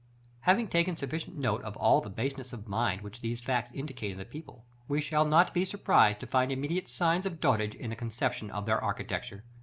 §XIX. 0.41 0.45
Having 0.45 0.67
taken 0.69 0.97
sufficient 0.97 1.37
note 1.37 1.61
of 1.61 1.77
all 1.77 2.01
the 2.01 2.09
baseness 2.09 2.53
of 2.53 2.67
mind 2.67 3.03
which 3.03 3.21
these 3.21 3.39
facts 3.43 3.71
indicate 3.71 4.13
in 4.13 4.17
the 4.17 4.25
people, 4.25 4.65
we 4.87 4.99
shall 4.99 5.25
not 5.25 5.53
be 5.53 5.63
surprised 5.63 6.19
to 6.21 6.25
find 6.25 6.51
immediate 6.51 6.89
signs 6.89 7.27
of 7.27 7.39
dotage 7.39 7.75
in 7.75 7.91
the 7.91 7.95
conception 7.95 8.49
of 8.49 8.65
their 8.65 8.83
architecture. 8.83 9.43